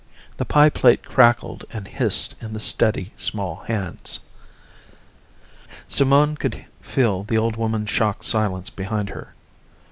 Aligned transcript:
The 0.37 0.45
pie 0.45 0.71
plate 0.71 1.03
crackled 1.05 1.65
and 1.71 1.87
hissed 1.87 2.33
in 2.41 2.53
the 2.53 2.59
steady, 2.59 3.13
small 3.17 3.57
hands. 3.67 4.19
Simone 5.87 6.37
could 6.37 6.65
feel 6.79 7.23
the 7.23 7.37
old 7.37 7.55
woman's 7.55 7.91
shocked 7.91 8.25
silence 8.25 8.71
behind 8.71 9.09
her. 9.09 9.35